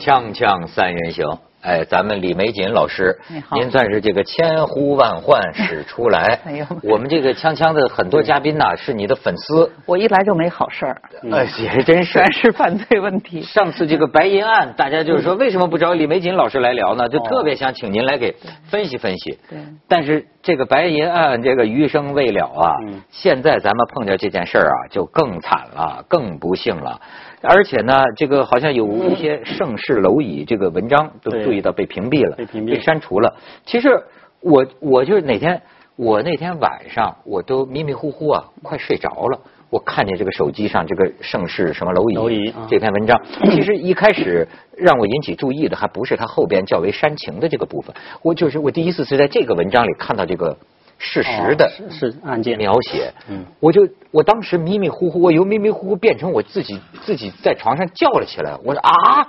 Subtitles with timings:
[0.00, 1.26] 锵锵三人行，
[1.60, 6.40] 哎，咱们李玫瑾老师你，好您算是这个千呼万唤始出来。
[6.46, 12.14] 哎呦我们这个锵锵的很多嘉宾呐，是你的粉丝，我一来就没好事儿，哎，也真是。
[12.14, 13.42] 全是犯罪问题。
[13.42, 17.06] 上次这个白银案，大家就是说为什么不找李玫瑾老师来聊呢？
[17.10, 18.34] 就特别想请您来给
[18.70, 19.38] 分析分析。
[19.50, 26.98] 对但是这个白银案这个余生未了啊，嗯现在咱们碰见这件事儿啊，就更惨了，更不幸了。
[27.42, 33.34] 而且呢，这个好像有一些盛世蝼蚁这个文章都注意到被屏蔽了，被屏蔽删除了。
[33.64, 34.02] 其实
[34.40, 35.62] 我我就是哪天
[35.96, 39.40] 我那天晚上我都迷迷糊糊啊，快睡着了。
[39.70, 43.22] 我看见这个手机上这个盛世什么蝼蚁这篇文章，
[43.52, 50.58] 其实一开始让我引起注意的还不是它后边较为煽情的这个部分，我就是我第一次是在这个文章里看到这个
[51.02, 59.28] 事实的哦是是案件描写，嗯我就我当时迷迷糊糊，我由迷迷糊糊变成我自己自己在床上叫了起来，我说啊，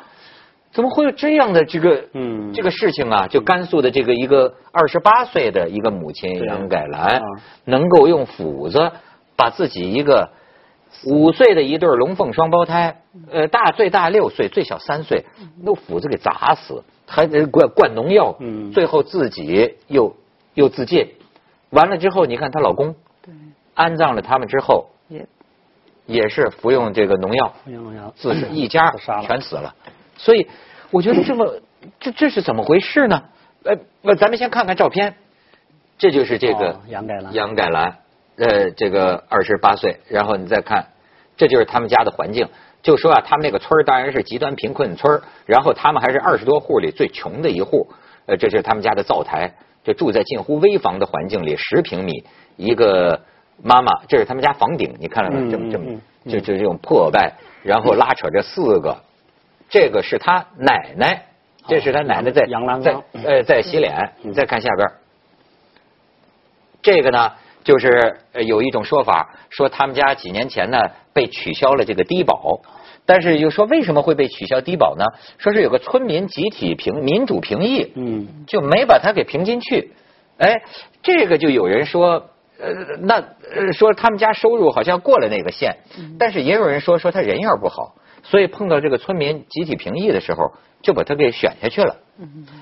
[0.74, 3.28] 怎么会有这样的这个嗯这个事情啊？
[3.28, 7.22] 就甘肃的这个一个二十八岁的一个母亲杨改兰啊，
[7.64, 8.92] 能够用斧子
[9.38, 10.32] 把自己一个
[11.06, 12.98] 五岁的一对龙凤双胞胎，
[13.32, 15.24] 呃，大最大六岁，最小三岁，
[15.64, 20.18] 用斧子给砸死，还得灌灌农药，嗯最后自己又
[20.54, 21.08] 又自尽。
[21.72, 23.34] 完了之后，你看她老公对，
[23.74, 25.28] 安葬了他们之后，也
[26.06, 28.94] 也是服用这个农药，服用农药自杀，一家
[29.28, 29.74] 全死了。
[30.18, 30.48] 所以
[30.92, 31.60] 我觉得这么
[32.00, 33.24] 这这是怎么回事呢？
[33.64, 35.16] 呃，那咱们先看看照片，
[35.98, 37.98] 这就是这个哦杨改兰杨改兰，
[38.38, 40.88] 呃，这个二十八岁，然后你再看，
[41.38, 42.48] 这就是他们家的环境。
[42.84, 47.88] 就说啊，他们那个村儿当然是极端贫困村儿然后他们还是二十多户里最穷的一户。
[48.26, 52.24] 呃，这是他们家的灶台，就住在近乎危房的环境里，十平米
[52.56, 53.22] 一个
[53.64, 55.38] 妈妈，这是他们家房顶，你看了吗？
[55.40, 55.86] 嗯这么这么
[56.26, 58.96] 就就这种破败，然后拉扯着四个，
[59.70, 61.26] 这个是他奶奶，
[61.68, 62.46] 这是他奶奶在
[62.84, 64.14] 在呃在洗脸。
[64.24, 64.88] 嗯你再看下边，
[66.84, 67.34] 这个呢，
[67.64, 70.80] 就是呃有一种说法，说他们家几年前呢
[71.12, 72.62] 被取消了这个低保，
[73.12, 75.04] 但是又说为什么会被取消低保呢？
[75.38, 79.92] 说是有个村民集体评民主评议，嗯就没把他给评进去。
[80.38, 80.62] 哎，
[81.04, 85.76] 这个就有人说，呃，那呃说他们家收入好像过了那个线，
[86.18, 91.98] 但是也有人说说他人缘不好，所以碰到这个村民集体评议的时候，就把他给选下去了。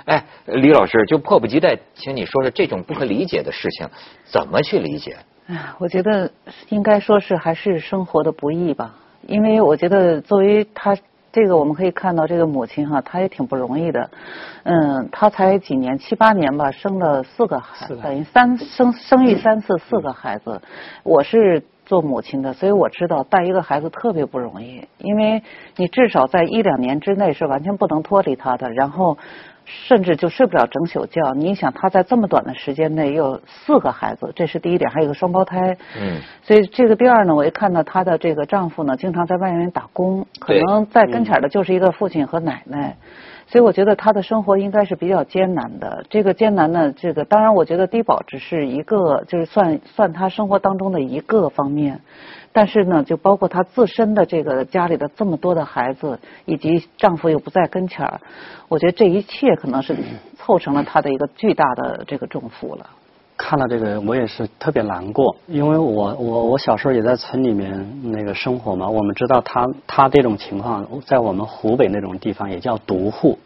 [0.05, 3.88] 哎，李老师就迫不及待，请你说说这种不可理解的事情
[4.25, 5.15] 怎么去理解？
[5.45, 6.31] 哎呀，我觉得
[6.69, 8.95] 应该说是还是生活的不易吧，
[9.28, 10.97] 因为我觉得作为她
[11.31, 14.09] 这个我们可以看到这个母亲哈，她也挺不容易的，
[14.63, 20.62] 嗯，她才几年七八年吧，生了四个孩子，等于三生生育三次四个孩子，
[21.03, 21.63] 我是。
[21.90, 25.41] 做母亲的，所以我知道带一个孩子特别不容易，因为
[25.75, 29.18] 你至少在一两年之内是完全不能脱离他的，然后
[29.69, 31.22] 甚至就睡不了整宿觉。
[31.35, 35.78] 你想他在这么短的时间内又有四个孩子，这是第一点，还有一个双胞胎。
[36.00, 42.97] 嗯，所以这个第二呢，我一看到她的这个丈夫呢，经常在外面打工，可能在跟前儿的就是一个父亲和奶奶。
[43.51, 46.05] 所以我觉得她的生活应该是比较艰难的。
[46.07, 52.01] 这个艰难呢，这个当然我觉得低保只是一个，就是算算她生活当中的一个方面。
[52.51, 58.21] 但是呢，就包括她自身的这个家里的这么多的孩子，以及丈夫又不在跟前儿，
[58.67, 59.95] 我觉得这一切可能是
[60.38, 62.88] 凑成了她的一个巨大的这个重负了。
[63.41, 73.39] 看了这个，我也是特别难过，因为我我我小时候也在村里面那个生活嘛，我们知道他他这种情况，在我们湖北那种地方也叫独户，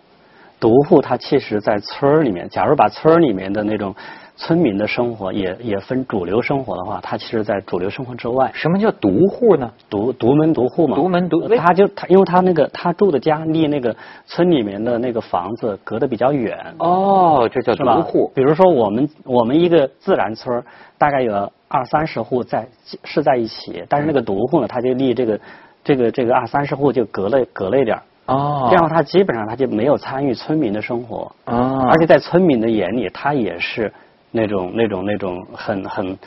[0.60, 3.96] 独户他其实在村儿里面，假如把村儿里面的那种
[4.36, 9.72] 村民的生活也也分主流生活的话，他其实在主流生活之外，什么叫独户呢？
[9.90, 13.96] 独独门独户嘛，独门独呃他就他，因为他那个他住的家离那个
[14.26, 17.76] 村里面的那个房子隔得比较远，哦，这叫？
[17.76, 18.32] 独户。
[18.34, 20.64] 比如说我们我们一个自然村儿
[20.98, 22.68] 大概有二三十户在
[23.04, 25.40] 是在一起，但是那个独户呢，他就离这个
[25.84, 28.04] 这个这个二三十户就隔了隔了一点儿。
[28.28, 28.68] 哦。
[28.72, 31.88] 这样他基本上他就没有参与村民的生活，哦。
[31.92, 33.94] 而且在村民的眼里，他也是
[34.34, 36.18] 那种那种那种很很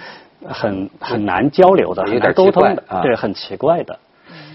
[0.43, 3.99] 很很难交流的，有很难沟通的，啊对，很奇怪的。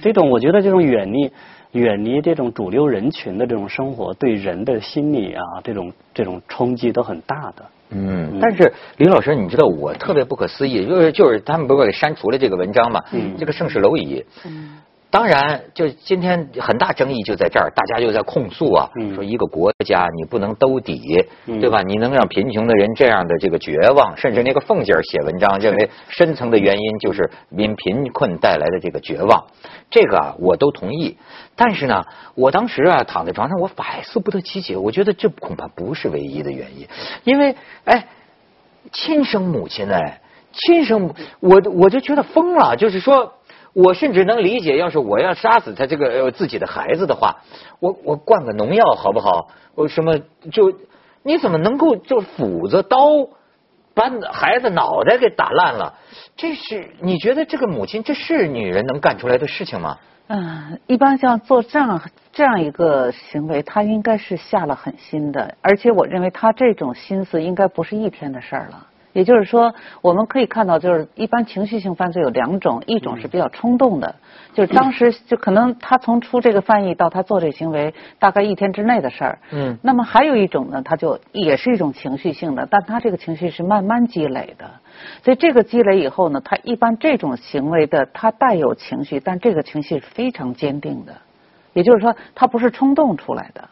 [0.01, 1.31] 这种我觉得这种远离
[1.74, 7.65] 远离这种主流人群的这种生活，对人的心理啊，这种这种冲击都很大的。
[7.94, 13.03] 嗯，但是李老师，你知道我特别不可思议，就是就是他们不是给删除了这个文章嘛？
[13.12, 14.25] 嗯这个盛世蝼蚁，
[15.12, 21.02] 当然，就今天很大争议就在这儿，大家就在控诉啊，说一个国家你不能兜底，
[21.46, 21.81] 对吧？
[21.81, 29.48] 你能让贫穷的人这样的这个绝望，甚至那个凤姐写文章认为深层的原因就是因贫困带来的这个绝望，
[29.90, 31.18] 这个啊我都同意。
[31.58, 32.06] 但是呢，
[32.36, 36.88] 我当时啊躺在床上，我百思不得其解，我觉得这恐怕不是唯一的原因，
[37.25, 38.08] 因为哎，
[38.94, 40.22] 亲生母亲哎，
[40.54, 43.34] 亲生母，我我就觉得疯了，就是说。
[43.74, 47.38] 我甚至能理解，要是我要杀死他这个自己的孩子的话，
[47.80, 49.50] 我我灌个农药好不好？
[49.76, 50.20] 我什么
[50.52, 50.74] 就
[51.24, 52.98] 你怎么能够就斧子刀
[53.94, 55.94] 把孩子脑袋给打烂了？
[56.36, 59.98] 这是你觉得这个母亲这是女人能干出来的事情吗？
[60.28, 62.02] 嗯，一般像做这样
[62.32, 68.88] 这样一个行为，他应该是下了狠心的，而且我认为他这种心思应该不是一天的事儿了。
[69.13, 74.16] 也就是说，我们可以看到，就是一般情绪性犯罪有两种，一种是比较冲动的，
[74.54, 79.40] 就是当时就可能他从出这个翻译到他做这行为，大概一天之内的事儿。
[79.52, 79.78] 嗯。
[79.81, 84.69] 那么还有一种呢，他就也是一种情绪性的，但他这个情绪是慢慢积累的，
[85.24, 91.13] 所以这个积累以后呢，他一般这种行为的他带有情绪，但这个情绪是非常坚定的，
[91.74, 93.68] 也就是说，他不是冲动出来的。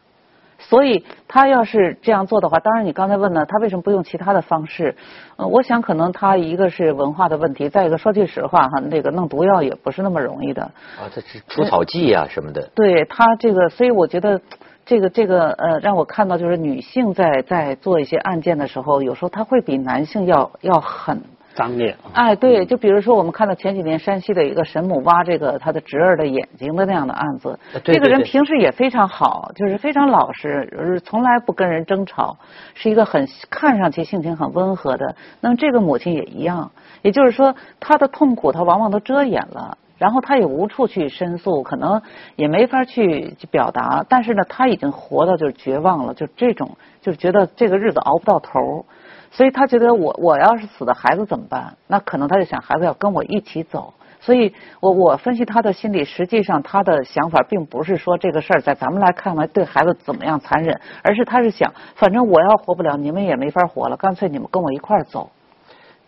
[0.59, 4.95] 所以他要是这样做的话，当然你刚才问了他为什么不用其他的方式？
[5.37, 10.61] 呃，我想可能他一个是文化的问题，再一个说句实话哈，那个弄毒药也不是那么容易的。
[10.63, 12.69] 啊，这是除草剂啊什么的。
[12.75, 14.41] 对他这个，所以我觉得
[14.85, 21.21] 这个这个呃，让我看到就是女性在在做一些案件的时候，有时候她会比男性要要狠。
[21.59, 21.93] 脏烈。
[22.13, 32.37] 哎，对，就比如说我们看到前几年山西的一个沈母挖这个他的侄儿的眼睛的那样的案子，这个人平时也非常好，就是非常老实，从来不跟人争吵，
[32.73, 35.15] 是一个很看上去性情很温和的。
[35.41, 36.71] 那么这个母亲也一样，
[37.01, 42.01] 也就是说她的痛苦她往往都遮掩了，然后她也无处去申诉，可能
[42.37, 48.85] 也没法去表达，但是呢，她已经活到就是绝望了，就这种就是觉得这个日子熬不到头。
[49.31, 51.77] 所以他觉得我我要是死的孩子怎么办？
[51.87, 53.93] 那可能他就想孩子要跟我一起走。
[54.21, 65.31] 所以我我分析他的心理，实际上他的想法并不是说这个事儿在咱们来看来对孩子怎么样残忍，而是他是想，反正我要活不了，你们也没法活了，干脆你们跟我一块儿走。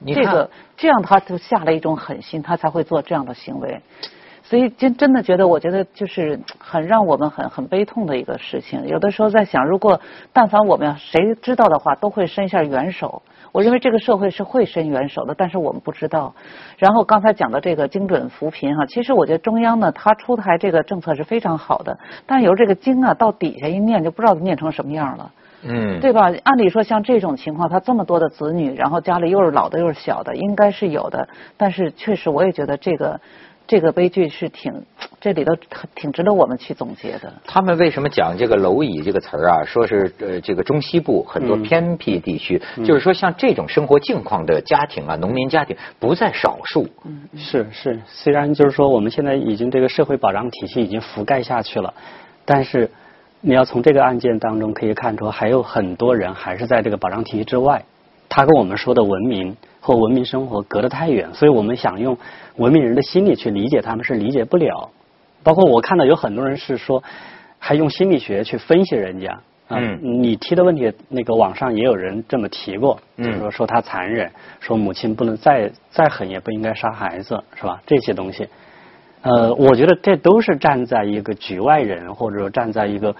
[0.06, 3.82] 这个这样他就下了一种狠心，他才会做这样的行为。
[4.52, 8.86] 所以真真的觉得，我觉得就是很让我们很很悲痛的一个事情。
[8.86, 10.02] 有的时候在想，如果
[10.34, 13.22] 但凡我们要谁知道的话，都会伸一下援手。
[13.54, 16.36] 我认为这个社会是会伸援手的，但是我们不知道。
[16.78, 25.32] 然后刚才讲的这个精准扶贫哈，其实我觉得中央呢，它出台这个政策是非常好的，但是有这个经啊，到底下一念就不知道念成什么样了。
[25.64, 26.30] 嗯，对吧？
[26.44, 31.30] 按理说像这种情况，他这么多的子女，然后家里又是老的又是小的，应该是有的。
[31.56, 33.22] 但是确实，我也觉得这个。
[33.72, 34.84] 这个悲剧是挺，
[35.22, 35.56] 这里头
[35.96, 37.34] 挺值得我们去总结的。
[37.46, 39.64] 他们为什么讲这个蝼蚁这个词儿啊？
[39.64, 46.86] 说是呃，这个中西部很多偏僻地区，就是说像这种生活境况的家庭啊，农民家庭不在少数。
[47.06, 51.94] 嗯，是是，虽然就是说我们现在已经这个社会保障体系已经覆盖下去了，
[52.44, 52.92] 但是
[53.40, 57.86] 你要从这个案件当中可以看出，还有很多人还是在这个保障体系之外。
[58.28, 62.16] 他跟我们说的文明或文明生活隔得太远，所以我们想用
[62.58, 64.92] 文明人的心理去理解他们是理解不了。
[65.44, 67.04] 包括我看到有很多人是说，
[67.58, 69.40] 还用心理学去分析人家。
[69.70, 70.00] 嗯。
[70.22, 77.82] 你提的问题，那个网上也有人这么提过，就是说说他残忍，说母亲不能再再狠也不应该杀孩子，是吧？
[77.88, 78.48] 这些东西，
[79.24, 83.16] 呃，我觉得这都是站在一个局外人，或者说站在一个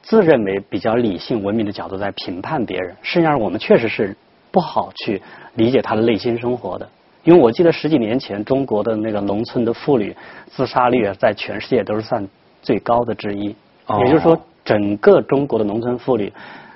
[0.00, 2.94] 自认为比较理性文明的角度在评判别人。
[3.02, 4.16] 实际上，我们确实是。
[4.50, 5.20] 不好去
[5.54, 6.88] 理解他的内心生活的，
[7.24, 12.26] 因为我记得十几年前中国的那个农村的妇女自杀率在全世界都是算
[12.62, 13.54] 最高的之一。
[14.00, 16.32] 也就是说，整个中国的农村妇女，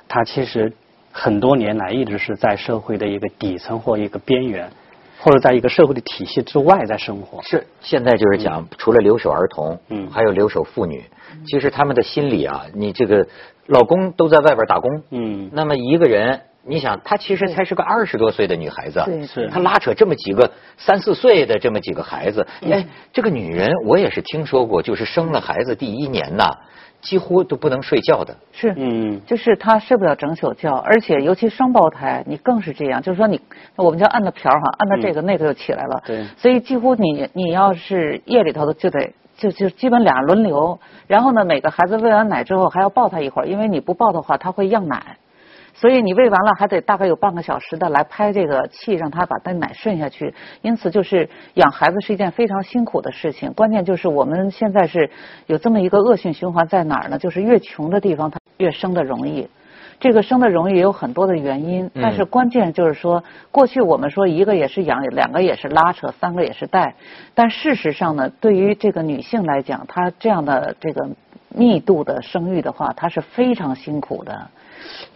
[0.08, 0.72] 她其实
[1.10, 4.70] 很多年来一直是在社会的一个底层或一个边缘，
[5.20, 7.42] 或者在一个社会的体系之外在生活。
[7.42, 11.04] 是，现在就是讲除了留守儿童，嗯，还有留守妇女，
[11.46, 13.26] 其实他们的心理啊，你这个
[13.66, 16.40] 老公都在外边打工，嗯，那么一个人。
[16.64, 19.48] 你想，她其实才是个二十多岁的女孩子，是。
[19.48, 26.44] 她拉扯这么几个三四岁的这么几个孩子，哎，这个女人我也是听说过，就是生了孩子第一年呐，
[27.00, 28.36] 几乎都不能睡觉的。
[28.52, 33.40] 是，嗯，就是她睡不了整宿觉，而且尤其双胞胎，你更是这样，就是说你
[33.74, 40.78] 我们叫按的瓢哈，按到这个那个就起来了，对，所以几乎你你要是夜里头的就得就就基本俩轮流，
[41.08, 45.16] 然后呢每个孩子喂完奶之后还要抱他一会儿，因为你不抱的话他会漾奶。
[45.74, 50.34] 所以你喂完了还得大概有半个小时的来拍这个气，让他把那奶顺下去。
[50.60, 53.52] 因此，就是养孩子是一件非常辛苦的事情。
[53.52, 55.10] 关键就是我们现在是
[55.46, 57.18] 有这么一个恶性循环在哪儿呢？
[57.18, 59.48] 就是越穷的地方，它越生的容易。
[59.98, 66.96] 这个生的容易也有很多的原因，但是关键就是说，过去我们说一个也是养，两个也是拉扯，三个也是带，
[67.34, 71.08] 但事实上呢，对于这个女性来讲，她这样的这个
[71.48, 74.50] 密度的生育的话，她是非常辛苦的。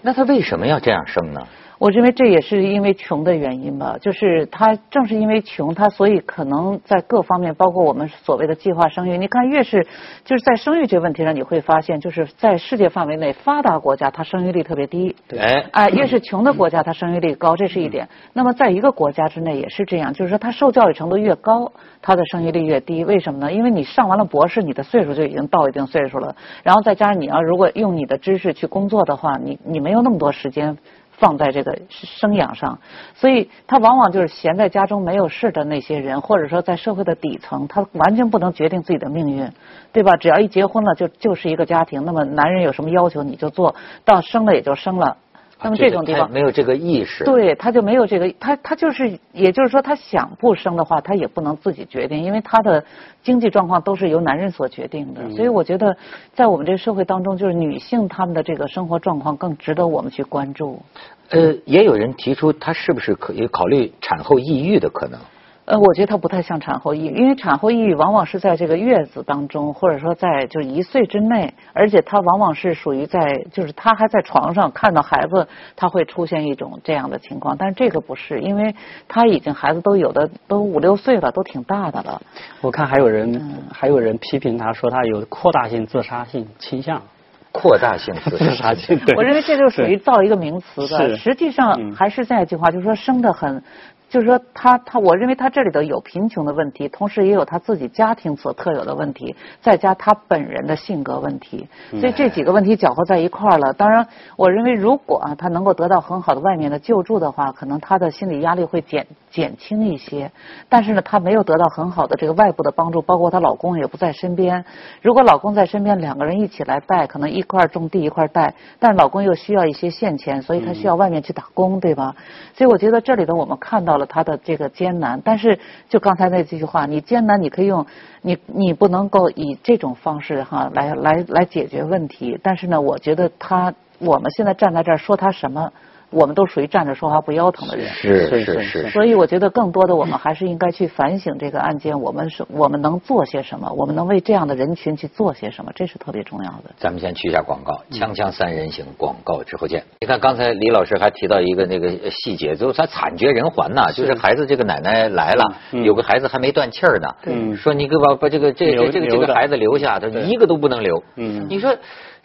[0.03, 1.41] 那他为什么要这样生呢？
[1.79, 9.87] 我认为这也是因为穷的原因吧，就是他正是因为穷，他所以可能在各方面，包括我们所谓的计划生育，你看越是
[10.25, 15.39] 就是在生育这个问题上，你会发现，就是在世界范围内发达国家，它生育率特别低，对，
[15.73, 18.09] 哎，越是穷的国家，它生育率高，这是一点。
[18.33, 23.05] 那么在一个国家之内也是这样，就是说他受教育程度越高，他的生育率越低。
[23.05, 23.53] 为什么呢？
[23.53, 30.79] 因为你上完了博士，你的岁数就已经到一定岁数了，然后再加上你要如果用你的知识去工作的话，你你没有那么多时间。
[31.19, 32.79] 放在这个生养上，
[33.15, 39.51] 所以他往往就是闲在家中没有事的那些人，或者说在社会的底层，他完全不能决定自己的命运，
[39.93, 40.17] 对吧？
[40.17, 42.05] 只要一结婚了，就就是一个家庭。
[42.05, 45.17] 那么男人有什么要求你就做到，生了也就生了。
[45.63, 52.85] 那么这种地方没有这个意识，对他就没有这个，他他就是，也就是说，他想不生的话，他也不能自己决定，因为他的
[53.23, 55.31] 经济状况都是由男人所决定的。
[55.31, 55.97] 所以我觉得，
[56.35, 60.83] 在我们这个社会当中，就是女性她们的这个生活状况更值得我们去关注。
[61.31, 65.19] 呃，也有人提出，他是不是可以考虑产后抑郁的可能？
[65.67, 78.77] 呃，我觉得它不太像产后抑郁，因为产后抑郁往往是在这个月子当中，或者说在就一岁之内，而且它往往是属于在就是他还在床上看到孩子，他会出现一种这样的情况，但是这个不是，因为
[79.09, 82.23] 他已经孩子都有的都五六岁了，都挺大的了。
[82.61, 87.03] 我看还有人还有人批评他说他有扩大性自杀性倾向，
[87.51, 93.65] 扩大性自杀性，我认为这就属于造一个名词的，实际上还是那句话，就是说生的很。
[94.09, 103.73] 就是说，他他，我认为他这里头有贫穷的问题，同时也有他自己家庭所特有的问题，再加他本人的性格问题，所以这几个问题搅和在一块儿了。
[103.73, 110.31] 当然，我认为如果啊，他能够得到很好的外面的救助的话，可能他的心理压力会减减轻一些。
[110.69, 114.65] 但是呢，他没有得到很好的这个外部的帮助，包括她老公也不在身边。
[115.03, 122.15] 如果老公在身边，两个人一起来带，可能一块种地一块带，但是老公又需要一些现钱，所以他需要外面去打工，对吧？
[122.55, 123.96] 所以我觉得这里头我们看到。
[123.97, 127.87] 了他的这个艰难，但是就刚才那几句话，你艰难，你可以用
[128.23, 132.39] 你，你不能够以这种方式哈来来来解决问题。
[132.43, 135.73] 但是呢，我觉得他，我们现在站在这儿说他什么。
[136.11, 138.91] 我们都属于站着说话不腰疼的人，是是是。
[138.91, 146.71] 所以我觉得更多的我们还是应该去反省这个案件，我们是我们能做些什么，我们能为这样的人群去做些什么，这是特别重要的。
[146.79, 149.85] 咱们先去一下广告，锵锵三人行广告之后见。
[150.01, 157.09] 你看刚才李老师还提到一个那个细节，就是他惨绝人寰呐，就是孩子这个奶奶来了，有个孩子还没断气儿呢，
[157.57, 161.03] 说你给我把这个这这这个这个孩子留下，他一个都不能留。
[161.49, 161.77] 你说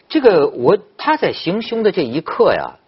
[0.08, 2.78] 这个我他在行凶的这一刻呀。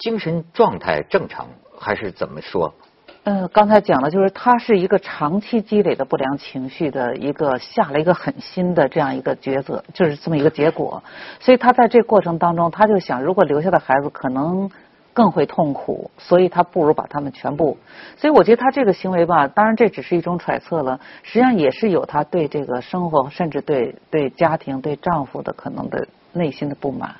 [0.00, 1.46] 精神状态正常
[1.78, 2.74] 还是怎么说？
[3.22, 11.02] 呃，刚才讲的就是他是一个长期积累的不良情绪的一个下了一个狠心的这样一个抉择，就是这么一个结果。
[11.38, 14.70] 所以他在这过程当中，他就想，如果留下的孩子可能
[15.12, 17.76] 更会痛苦，所以他不如把他们全部。
[18.16, 27.14] 所以我觉得他这个行为吧，当然这只是一种揣测了，实际上也是有他对这个生活，甚至对对家庭、对丈夫的可能的内心的不满。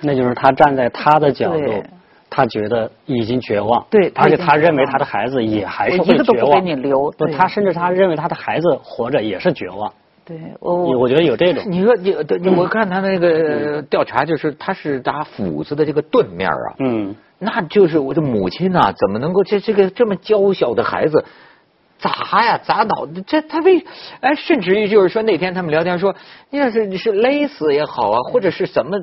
[0.00, 1.84] 那就是他站在他的角度。
[2.36, 6.66] 他觉得已经绝望，对，而且他认为他的孩子也还是会绝望。
[6.66, 9.92] 你留，不，他甚至他认为他的孩子活着也是绝望。
[10.24, 11.62] 对，我我觉得有这种。
[11.68, 12.12] 你说你，
[12.56, 21.24] 我看他那个调查，就是他是打斧子的这个钝面啊，嗯，那就是我的母亲呐，怎么能够这这个这么娇小的孩子？
[22.04, 23.22] 砸呀，砸脑子！
[23.26, 23.82] 这他为
[24.20, 26.14] 哎，甚至于就是说那天他们聊天说，
[26.50, 28.98] 你要是你是勒死也好啊，或者是什么？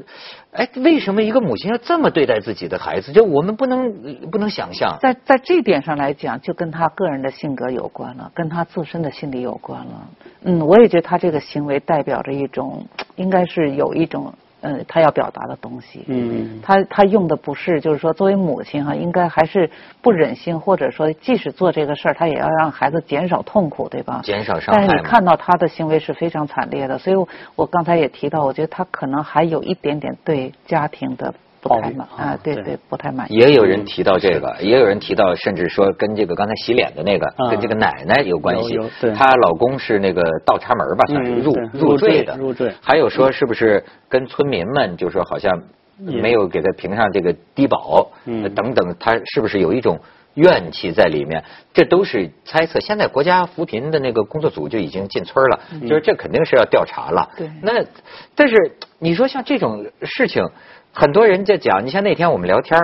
[0.52, 3.12] 哎，为什么一个母亲要这么对待自己的孩子？
[3.12, 3.92] 就我们不能
[4.32, 5.00] 不能想象。
[5.02, 10.10] 在在这点上来讲，就跟他个人的性格有关了，跟他自身的心理有关了。
[10.44, 14.32] 嗯，我也觉得他这个行为代表着一种，应该是有一种。
[14.62, 19.70] 嗯，他要表达的东西，嗯，他他用的不是，就是说，作为母亲哈，应该还是
[20.02, 24.22] 不忍心，或者说，即使做这个事儿，他也要让孩子减少痛苦，对吧？
[24.24, 24.82] 减少伤害。
[24.82, 31.34] 但是你看到他的行为是非常惨烈的，所以我刚才也提到，我觉得他可能还有一点点对家庭的。
[31.62, 33.36] 不太满啊，对对，不太满意。
[33.36, 38.80] 也有人提到这个，也有人提到，甚至说跟这个刚才洗脸的那个，跟这个奶奶有关系。
[39.16, 42.36] 她老公是那个倒插门吧，算是入入赘的。
[42.38, 42.74] 入赘。
[42.82, 45.62] 还有说是不是跟村民们，就说好像
[45.98, 48.10] 没有给他评上这个低保，
[48.56, 50.00] 等等，他是不是有一种
[50.34, 51.44] 怨气在里面？
[51.74, 52.80] 这都是猜测。
[52.80, 57.30] 现在国家扶贫的那个工作组就已经进村了，就是这肯定是要调查了。
[57.38, 57.52] 对。
[57.62, 57.86] 那
[58.34, 58.56] 但是
[58.98, 60.50] 你说像这种事情，
[60.94, 61.86] 很多人在讲。
[61.86, 62.80] 你像那天我们聊天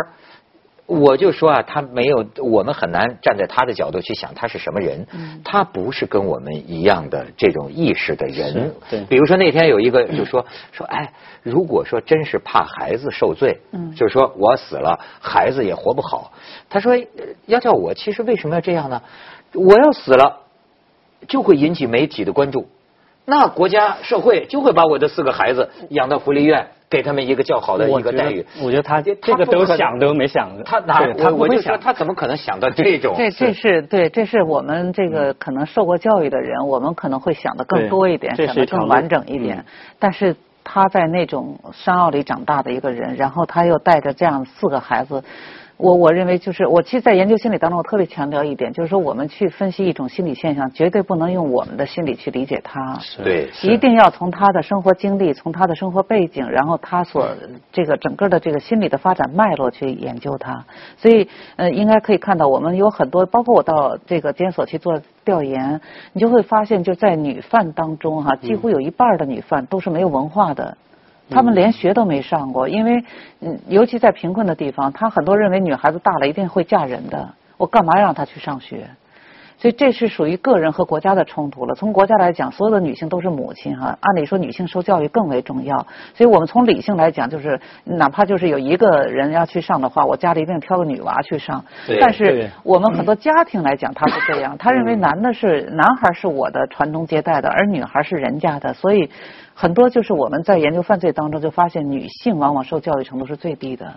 [0.86, 5.06] 我就说啊，他没有，我们很难站在他的角度去想他是什么人。
[5.44, 8.74] 他不是跟我们一样的这种意识的人。
[8.90, 9.02] 对。
[9.10, 11.12] 比如说那天有一个就说 说，哎，
[11.44, 16.32] 如果说真是怕孩子受罪，嗯，就是说我死了，孩子也活不好。
[16.70, 16.98] 他说
[17.48, 19.02] 要叫我，其实为什么要这样呢？
[19.54, 20.44] 我要死了，
[21.28, 22.70] 就会引起媒体的关注，
[23.26, 26.68] 那国家社会就会把我的四个孩子养到福利院。
[26.90, 33.14] 给他们一个较好的一个待遇，我觉得他这个都想都没想，他哪他我就说他怎么可能想到这种？
[33.18, 39.66] 这这是对，这是我们这个可能受过教育的人，我们可能会想的更多一点，想的更完整一点。
[40.00, 45.24] 但是他在那种山坳里长大的一个人，然后他又带着这样四个孩子。
[45.78, 53.00] 我我认为就是我其实，在研究心理当中，我特别强调一点，就是说我们去分析一种心理现象，绝对不能用我们的心理去理解它。
[53.24, 57.30] 对，一定要从他的生活经历，从他的生活背景，然后他所
[57.72, 60.66] 这个整个的这个心理的发展脉络去研究它。
[60.98, 65.80] 所以，呃，应该可以看到，我们有很多，包括我到这个监所去做调研，
[66.12, 70.76] 你就会发现，就在女犯当中哈，几乎有一半的女犯都是没有文化的。
[71.30, 73.04] 他们连学都没上过，因为
[73.42, 78.90] 嗯，尤其在贫困的地方，他很多认为女孩子大了一定会嫁人的，我干嘛让她去上学？
[79.58, 81.74] 所以这是属于个人和国家的冲突了。
[81.74, 85.78] 从国家来讲，所有的女性都是母亲哈，按理说女性受教育更为重要。
[86.14, 91.66] 所以我们从理性来讲，就是哪怕就是有一个人要去上的话，我家里一定挑个女娃去上。
[92.00, 99.10] 但是我们很多家庭来讲，他是这样， 他认为男的是男孩是我的传宗接代的，而女孩是人家的，所以。
[99.60, 103.92] 很多就是我们在研究犯罪当中就发现，女性往往受教育程度是最低的。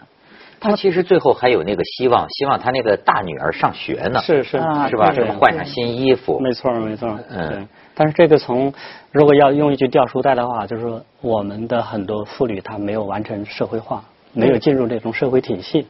[0.61, 4.21] 她其实最后还有那个希望，希望他那个大女儿上学呢。
[4.21, 5.11] 是是是吧？
[5.13, 6.39] 什么换上新衣服？
[6.39, 7.19] 没错没错。
[7.31, 7.67] 嗯。
[7.95, 8.73] 但是这个从
[9.11, 15.87] 如果要用一句掉书袋的话，就是说我们的很多妇女她没有完成社会化，没有进入这种社会体系，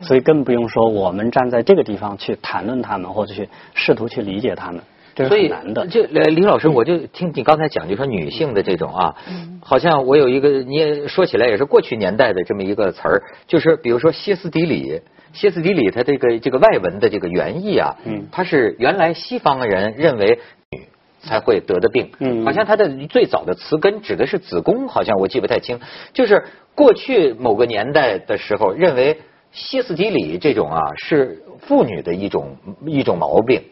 [0.00, 4.82] 所以更不用说我们站在这个地方去谈论他们，或者去试图去理解他们。
[5.26, 5.48] 所以，
[5.88, 9.16] 就李老师，我就听你刚才讲，就说女性的这种啊，
[9.60, 15.00] 好像我有一个，你也说起来也是过去年代的这么一个词儿，就是比如说歇斯底里，
[15.32, 17.96] 歇斯底里，它这个这个外文的这个原意啊，
[18.30, 20.38] 它是原来西方人认为
[20.70, 20.82] 女
[21.20, 22.10] 才会得的病，
[22.44, 25.80] 好像它的最早的词根指的是子宫，好像我记不太清，
[26.12, 29.18] 就是过去某个年代的时候认为
[29.50, 33.62] 歇斯底里这种啊是妇女的一种一种毛病。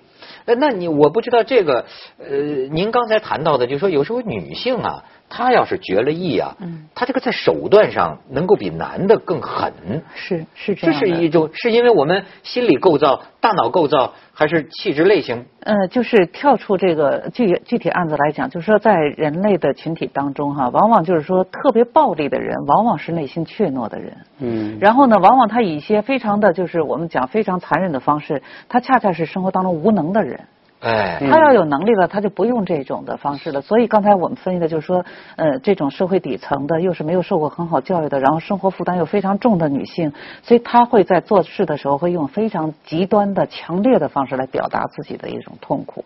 [0.47, 1.85] 那那你我不知道这个，
[2.19, 2.37] 呃，
[2.71, 5.05] 您刚才谈到的，就是说有时候女性啊。
[5.29, 6.57] 他要是绝了意啊，
[6.95, 9.73] 他这个在手段上能够比男的更狠，
[10.15, 11.01] 是是这样。
[11.01, 15.45] 这是一种，是因为我们心理构造、大脑构造，还是气质类型？
[15.61, 24.17] 呃，就是跳出这个具具体案子来讲，就是说在人类的群体当中哈，往往就是说特别暴力的人，往往是内心怯懦的人。
[24.39, 24.79] 嗯。
[24.81, 30.41] 然后呢，往往他以一些非常的就是我们讲非常残忍的方式，他恰恰是生活当中无能的人。
[30.81, 33.61] 哎，他要有能力了，他就不用这种的方式了。
[33.61, 35.05] 所以刚才我们分析的就是说，
[35.37, 40.13] 呃，这种社会底层的，又是没有受过很好教育的，然后生活负担又非常重的女性，
[40.43, 46.05] 所以她会在做事的时候会用非常极端的、强烈的方式来表达自己的一种痛苦。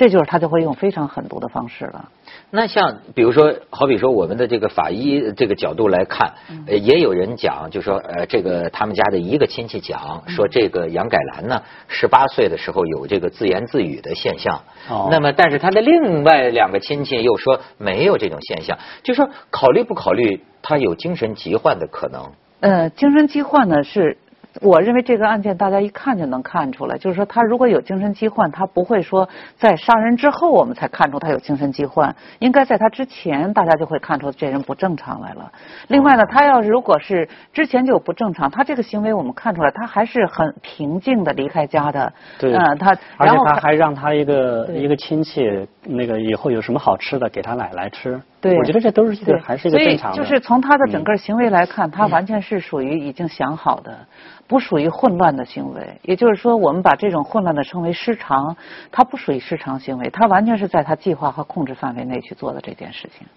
[0.00, 2.08] 这就是他就会用非常狠毒的方式了。
[2.50, 6.32] 那像比如说，好比说我们的这个法医这个角度来看，
[6.66, 14.62] 呃，也有人讲，就说呃，这个他们家的一个亲戚讲说，这个杨改兰呢，十八岁的时候有这个自言自语的现象。
[14.88, 15.08] 哦。
[15.10, 22.32] 那么，但是他的另外两个亲戚又说没有这种现象，就说考虑不考虑他有精神疾患的可能？
[22.60, 24.16] 呃，精神疾患呢是。
[24.60, 35.52] 我认为这个案件大家一看就能看出来，就是说他如果有精神疾患，他不会说在杀人之后我们才看出他有精神疾患，应该在他之前大家就会看出这人不正常来了。
[35.88, 42.12] 另外呢，他要如果是之前就有不正常，他这个行为我们看出来他还是很平静的离开家的。
[42.38, 42.52] 对。
[42.52, 48.20] 嗯，他而且他还让他一个一个亲戚那个以后有什么好吃的给他奶奶吃。
[48.40, 48.56] 对。
[48.56, 50.16] 我觉得这都是一个还是一个正常的。
[50.16, 54.06] 所以就是从他的整个行为来看，他完全是属于已经想好的。
[54.46, 58.56] 不属于混乱的行为，也就是说，我们把这种混乱的称为失常，
[58.90, 63.28] 他不属于失常行为，他完全是在他计划和控制范围内去做的这件事情。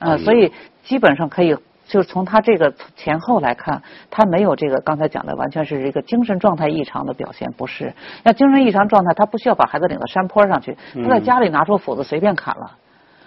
[0.00, 7.94] 呃，所以基本上可以，就是从他这个前后来看，他没有这个刚才讲的完全是一个精神状态异常的表现，不是。
[8.24, 12.72] 要精神异常状态，他不需要把孩子领到山坡上去，他在家里拿出斧子随便砍了。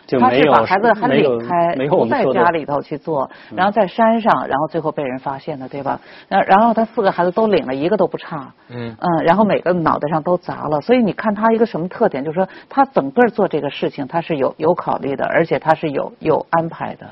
[0.06, 6.00] 就他是没有把孩子还领开，没有我不在家里头去做，然后在山上，然后最后被人发现的，对吧？
[6.28, 8.54] 然然后他四个孩子都领了，一个都不差。
[8.70, 17.08] 嗯嗯，然后每个脑袋上都砸了，所以你看他一个什么特点，就是说他整个做这个事情他是有有考虑的，而且他是有有安排的。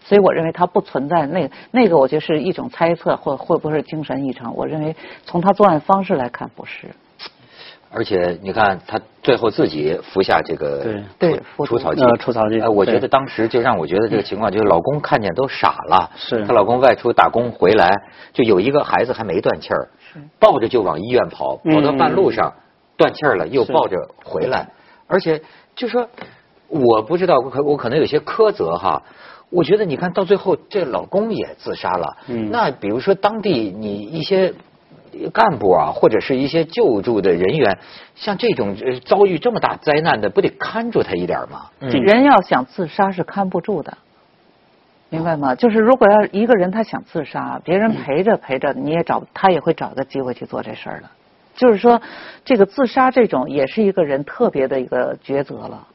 [0.00, 4.54] 所以我认为他不存在那那个，我觉得是一种猜测，或会不会是精神异常？
[4.54, 4.94] 我认为
[5.24, 6.88] 从他作案方式来看，不是。
[7.90, 16.10] 而且你看他最后自己服下这个对对服毒除草剂呃，除草剂呃，我觉得当时就让我觉得这个情况，就是老公看见都傻了。
[16.16, 17.90] 是她老公外出打工回来，
[18.32, 19.88] 就有一个孩子还没断气儿，
[20.38, 22.54] 抱着就往医院跑，跑到半路上
[22.96, 24.70] 断气儿了，又抱着回来，
[25.06, 25.42] 而且
[25.74, 26.08] 就说
[26.68, 29.02] 我不知道，我可我可能有些苛责哈。
[29.48, 32.16] 我觉得你看到最后，这老公也自杀了。
[32.26, 34.52] 嗯那比如说当地你一些
[35.32, 37.78] 干部啊，或者是一些救助的人员，
[38.14, 41.70] 像这种呃遭遇这么大灾难的，不得看住他一点吗？
[41.80, 43.98] 嗯人要想自杀是看不住的，
[45.08, 45.54] 明白吗？
[45.54, 51.08] 就是如果要一个人他想自杀，别人陪着陪着，你也找他也会找个机会去做这事儿的。
[51.54, 52.02] 就是说，
[52.44, 55.86] 这个自杀这种也是一个人特别的一个抉择了。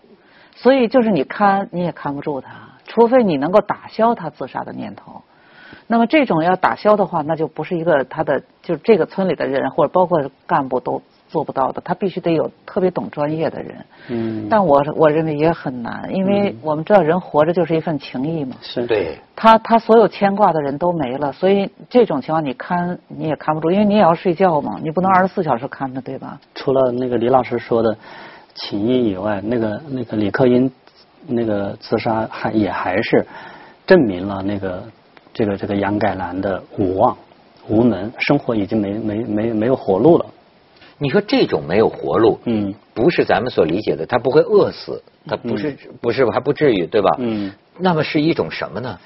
[0.55, 2.51] 所以就是你看你也看不住他，
[2.85, 5.21] 除非你能够打消他自杀的念头。
[5.91, 13.75] 那么这种要打消的话，那就不是一个他的，就是这个村里的人或者包括干部都做不到的，他必须得有特别懂专业的人。
[14.07, 18.55] 嗯，但我我认为也很难，因为我们知道人活着就是一份情谊嘛。
[18.61, 26.39] 是对，他他所有牵挂的人都没了，所以这种情况你看你也看不住，因为你也要睡觉嘛，你不能二十四小时看着，对吧？
[26.55, 27.93] 除了那个李老师说的
[28.55, 30.71] 情谊以外，那个那个李克英
[31.27, 33.25] 那个自杀还也还是
[33.85, 34.81] 证明了那个
[35.33, 37.17] 这个这个杨改兰的无望
[37.67, 40.25] 无门，生活已经没没没没有活路了。
[40.97, 47.09] 你说这种没有活路，嗯不是咱们所理解的，他不会饿死，他不是、不是还不至于，对吧？
[47.17, 48.99] 嗯，那么是一种什么呢？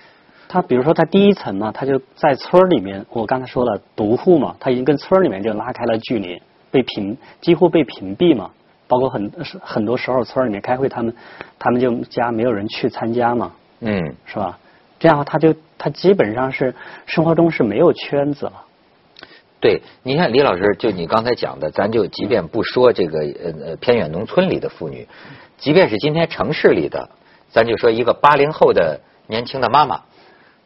[0.48, 8.52] 他比如说他第一层嘛，他就在村儿里面，我刚才说了独户嘛，他已经跟村儿里面就拉开了距离，被屏几乎被屏蔽嘛。
[8.88, 11.16] 包括很很多时候村儿里面开会，他们
[11.58, 14.60] 他们就家没有人去参加嘛，嗯，是吧？
[15.00, 16.74] 这样他就他基本上是
[17.06, 18.66] 生活中是没有圈子了。
[19.60, 25.08] 对，你看李老师，就你刚才讲的，咱就即便不说这个呃呃偏远农村里的妇女，
[25.58, 27.10] 即便是今天城市里的，
[27.50, 30.02] 咱就说一个八零后的年轻的妈妈，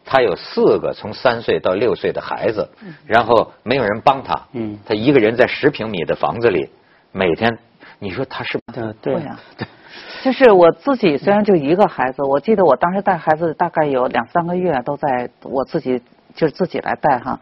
[0.04, 2.68] 她有四个从三岁到六岁的孩子，
[3.06, 6.70] 然后没有人帮她，嗯她一个人在十平米的房子里，
[7.14, 7.58] 每天，
[8.00, 9.40] 你说她是对对会啊，
[10.24, 16.02] 就是我自己虽然就一个孩子，我记得我当时带孩子大概有两三个月都在我自己
[16.36, 17.40] 就是自己来带哈，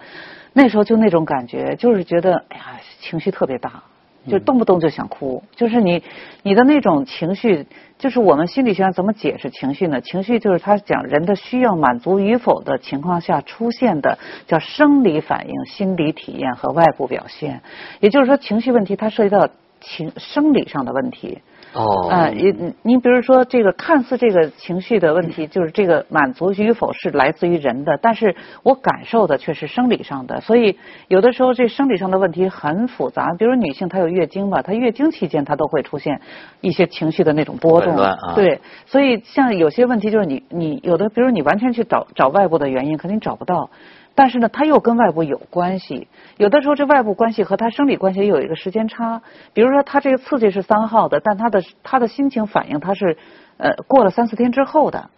[0.54, 2.63] 那时候就那种感觉，就是觉得哎呀
[3.00, 3.84] 情绪特别大，
[4.28, 6.04] 就动不动就想哭，就是你
[6.44, 7.66] 你的那种情绪，
[7.98, 10.00] 就是我们心理学上怎么解释情绪呢？
[10.02, 17.62] 情绪就是他讲人的需要满足与否的情况下出现的叫生理反应、心理体验和外部表现，
[18.02, 19.50] 也就是说情绪问题它涉及到
[19.82, 21.40] 情生理上的问题。
[21.78, 33.36] 哦，啊，你你你比如说这个看似这个情绪的问题，就是这个满足与否是来自于人的，但是我感受的却是生理上的，所以有的时候这生理上的问题很复杂。
[33.38, 36.20] 比如女性她有月经吧，她月经期间她都会出现
[36.62, 43.70] 一些情绪的那种波动啊，对，所以像有些问题就是你你有的，比如你完全去找找外部的原因，肯定找不到。
[44.18, 46.08] 但是呢，他又跟外部有关系。
[46.38, 49.22] 有的时候，这外部关系和他生理关系也有一个时间差。
[49.54, 53.16] 比如说，他这个刺激是三号的，但他的他的心情反应，他是
[53.58, 55.12] 呃过了三四天之后的。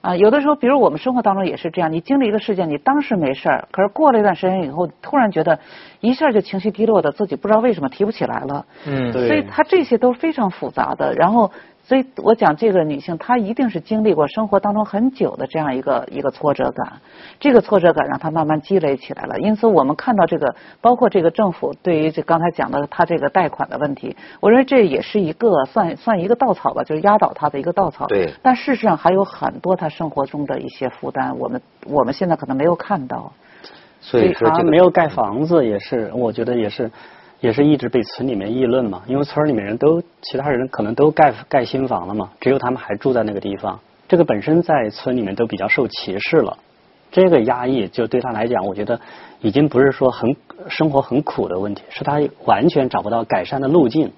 [0.00, 5.60] 啊，有的时候，比如我们生活当中也是这样，你经历一个事件，你当时没事儿，可是过了一段时间以后，突然觉得
[6.00, 8.66] 一下就情绪低落的，自己不知道为什么提不起来了。
[8.84, 11.14] 嗯对所以他这些都非常复杂的。
[11.14, 11.52] 然后，
[11.86, 16.94] 所以我讲这个女性，她一定是经历过生活当中很久的这样一个一个挫折感，
[17.38, 19.38] 这个挫折感让她慢慢积累起来了。
[19.38, 28.06] 因此，我们看到这个，包括这个政府对于这刚才讲的她这个贷款的问题，我认为这也是一个算 算一个稻草吧，就是压倒她的一个稻草。
[28.06, 33.30] 对但事实上还有很多她生活中的一些负担，我们我们现在可能没有看到。
[34.00, 36.90] 所以说这个没有盖房子，也是我觉得也是
[37.44, 43.78] 也是一直被村里面议论嘛，因为村里面人都其他人可能都盖盖新房了嘛，只有他们还住在那个地方，
[44.08, 46.56] 这个本身在村里面都比较受歧视了。
[47.12, 48.98] 这个压抑就对他来讲，我觉得
[49.42, 50.34] 已经不是说很
[50.70, 54.10] 生活很苦的问题，是他完全找不到改善的路径。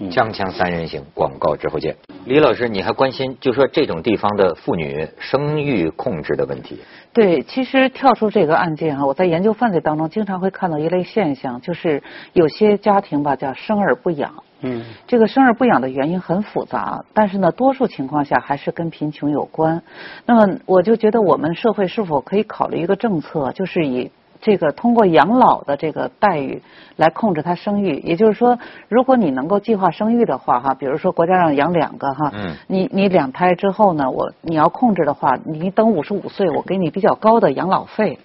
[0.00, 1.94] 锵锵三人行，广告之后见。
[2.24, 6.80] 李老师，你还关心就说这种地方的妇女生育控制的问题？
[7.12, 12.02] 对，其实跳出这个案件啊，我在研究犯罪当中经常会看到一类现象，就是
[12.32, 14.42] 有些家庭吧叫生而不养。
[14.62, 19.80] 嗯，这个生而不养的原因很复杂，但是呢，多数情况下还是跟贫穷有关。
[20.26, 24.10] 那么，我就觉得我们社会是否可以考虑一个政策，就是以
[24.44, 26.60] 这个通过养老的这个待遇
[26.96, 27.98] 来控制他生育？
[28.00, 38.18] 也就是说，如果你能够计划生育的话，哈，比如说国家让养两个哈，嗯，你你两胎之后呢，我你要控制的话，你等五十五岁，我给你比较高的养老费。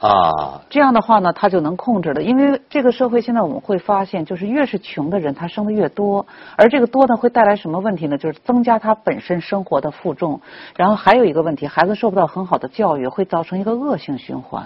[0.00, 2.22] 啊，这样的话呢，他就能控制了。
[2.22, 6.24] 因为这个社会现在我们会发现，就是越是穷的人，他生的越多，
[6.56, 8.16] 而这个多呢，会带来什么问题呢？
[8.16, 10.40] 就是增加他本身生活的负重，
[10.74, 14.64] 然后还有一个问题，孩子受不到很好的教育，会造成一个恶性循环。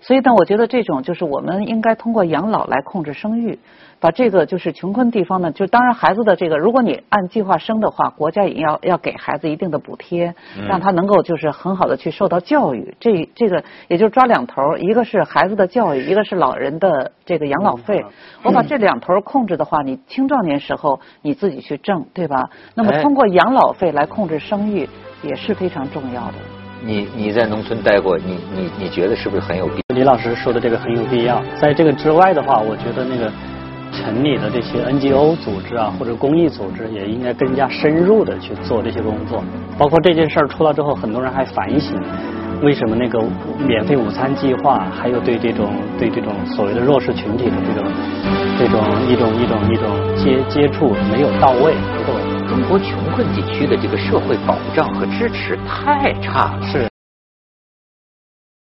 [0.00, 3.58] 所以呢，我觉得这种就是我们应该通过养老来控制生育，
[4.00, 10.34] 把这个就是穷困地方呢，就当然孩子的这个，如果你按计划生的话，国家也要要给孩子一定的补贴，
[10.66, 12.96] 让他能够就是很好的去受到教育。
[12.98, 18.02] 这这个也就抓两头，一个是孩子的教育，一个是老人的这个养老费。
[18.42, 22.48] 我把这两头控制的话，你青壮年时候你自己去挣，对吧？
[22.74, 24.88] 那么通过养老费来控制生育
[25.22, 26.59] 也是非常重要的。
[26.82, 29.96] 你你在农村待过，你你你觉得是不是很有必要？
[29.96, 31.42] 李老师说的这个很有必要。
[31.60, 33.30] 在这个之外的话，我觉得那个
[33.92, 39.42] 城里的这些 NGO 组织啊，或者公益组织，也应该更加深入的去做这些工作。
[39.78, 41.94] 包括这件事儿出来之后，很多人还反省，
[42.62, 43.22] 为什么那个
[43.58, 47.90] 免费午餐计划，还有对这种对这种所谓的弱势群体的这种
[48.58, 51.74] 这种一种一种一种接接触没有到位。
[52.50, 56.66] 中国穷困地区的这个社会保障和支持太差了。
[56.66, 56.89] 是。